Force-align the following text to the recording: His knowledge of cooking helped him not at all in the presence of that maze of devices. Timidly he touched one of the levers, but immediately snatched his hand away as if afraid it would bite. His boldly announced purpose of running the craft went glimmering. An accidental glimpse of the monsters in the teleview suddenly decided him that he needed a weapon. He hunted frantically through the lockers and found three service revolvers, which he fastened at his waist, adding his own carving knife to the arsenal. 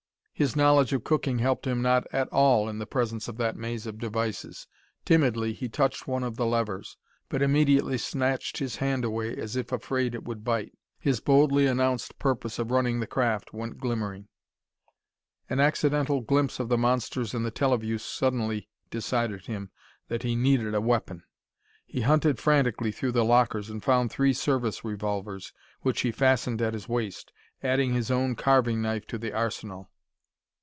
His 0.33 0.55
knowledge 0.55 0.91
of 0.91 1.03
cooking 1.03 1.37
helped 1.37 1.67
him 1.67 1.83
not 1.83 2.07
at 2.11 2.27
all 2.29 2.67
in 2.67 2.79
the 2.79 2.87
presence 2.87 3.27
of 3.27 3.37
that 3.37 3.55
maze 3.55 3.85
of 3.85 3.99
devices. 3.99 4.65
Timidly 5.05 5.53
he 5.53 5.69
touched 5.69 6.07
one 6.07 6.23
of 6.23 6.35
the 6.35 6.47
levers, 6.47 6.97
but 7.29 7.43
immediately 7.43 7.99
snatched 7.99 8.57
his 8.57 8.77
hand 8.77 9.05
away 9.05 9.37
as 9.37 9.55
if 9.55 9.71
afraid 9.71 10.15
it 10.15 10.23
would 10.23 10.43
bite. 10.43 10.73
His 10.99 11.19
boldly 11.19 11.67
announced 11.67 12.17
purpose 12.17 12.57
of 12.57 12.71
running 12.71 12.99
the 12.99 13.05
craft 13.05 13.53
went 13.53 13.77
glimmering. 13.77 14.29
An 15.47 15.59
accidental 15.59 16.21
glimpse 16.21 16.59
of 16.59 16.69
the 16.69 16.75
monsters 16.77 17.35
in 17.35 17.43
the 17.43 17.51
teleview 17.51 17.99
suddenly 17.99 18.67
decided 18.89 19.45
him 19.45 19.69
that 20.07 20.23
he 20.23 20.35
needed 20.35 20.73
a 20.73 20.81
weapon. 20.81 21.21
He 21.85 22.01
hunted 22.01 22.39
frantically 22.39 22.91
through 22.91 23.11
the 23.11 23.23
lockers 23.25 23.69
and 23.69 23.83
found 23.83 24.09
three 24.09 24.33
service 24.33 24.83
revolvers, 24.83 25.53
which 25.81 26.01
he 26.01 26.11
fastened 26.11 26.63
at 26.63 26.73
his 26.73 26.89
waist, 26.89 27.31
adding 27.61 27.93
his 27.93 28.09
own 28.09 28.33
carving 28.33 28.81
knife 28.81 29.05
to 29.05 29.19
the 29.19 29.33
arsenal. 29.33 29.89